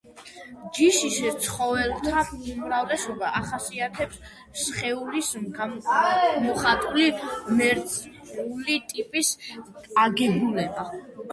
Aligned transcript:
ჯიშის 0.75 1.17
ცხოველთა 1.47 2.21
უმრავლესობას 2.53 3.35
ახასიათებს 3.39 4.17
სხეულის 4.61 5.29
გამოხატული 5.59 7.07
მერძეული 7.59 8.79
ტიპის 8.95 9.31
აგებულება. 10.07 10.87